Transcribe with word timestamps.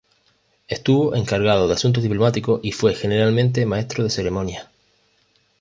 Estuvo 0.67 1.15
encargado 1.15 1.67
de 1.67 1.75
asuntos 1.75 2.01
diplomáticos 2.01 2.59
y 2.63 2.71
fue 2.71 2.95
generalmente 2.95 3.67
maestro 3.67 4.03
de 4.03 4.09
ceremonias. 4.09 4.67